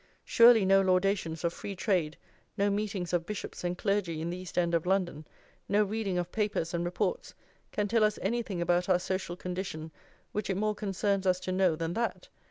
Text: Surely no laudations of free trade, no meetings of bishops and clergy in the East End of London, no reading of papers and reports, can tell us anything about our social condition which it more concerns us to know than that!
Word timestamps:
Surely 0.25 0.65
no 0.65 0.81
laudations 0.81 1.43
of 1.43 1.53
free 1.53 1.75
trade, 1.75 2.17
no 2.57 2.71
meetings 2.71 3.13
of 3.13 3.23
bishops 3.23 3.63
and 3.63 3.77
clergy 3.77 4.19
in 4.19 4.31
the 4.31 4.37
East 4.37 4.57
End 4.57 4.73
of 4.73 4.87
London, 4.87 5.27
no 5.69 5.83
reading 5.83 6.17
of 6.17 6.31
papers 6.31 6.73
and 6.73 6.83
reports, 6.83 7.35
can 7.71 7.87
tell 7.87 8.03
us 8.03 8.17
anything 8.23 8.63
about 8.63 8.89
our 8.89 8.97
social 8.97 9.35
condition 9.35 9.91
which 10.31 10.49
it 10.49 10.57
more 10.57 10.73
concerns 10.73 11.27
us 11.27 11.39
to 11.39 11.51
know 11.51 11.75
than 11.75 11.93
that! 11.93 12.29